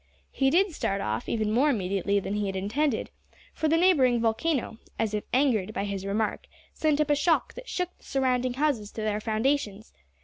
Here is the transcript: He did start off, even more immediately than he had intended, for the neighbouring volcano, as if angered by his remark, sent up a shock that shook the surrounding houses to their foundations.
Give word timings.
He 0.31 0.49
did 0.49 0.71
start 0.73 0.99
off, 0.99 1.29
even 1.29 1.51
more 1.51 1.69
immediately 1.69 2.19
than 2.19 2.33
he 2.33 2.47
had 2.47 2.55
intended, 2.55 3.11
for 3.53 3.67
the 3.67 3.77
neighbouring 3.77 4.19
volcano, 4.19 4.79
as 4.97 5.13
if 5.13 5.25
angered 5.31 5.75
by 5.75 5.83
his 5.83 6.07
remark, 6.07 6.47
sent 6.73 6.99
up 6.99 7.11
a 7.11 7.15
shock 7.15 7.53
that 7.53 7.69
shook 7.69 7.95
the 7.99 8.03
surrounding 8.03 8.55
houses 8.55 8.91
to 8.93 9.01
their 9.01 9.21
foundations. 9.21 9.93